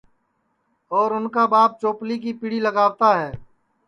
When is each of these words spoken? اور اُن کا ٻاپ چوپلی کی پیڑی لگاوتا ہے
اور 0.95 1.09
اُن 1.15 1.25
کا 1.33 1.43
ٻاپ 1.51 1.71
چوپلی 1.81 2.17
کی 2.23 2.31
پیڑی 2.39 2.59
لگاوتا 2.65 3.09
ہے 3.21 3.31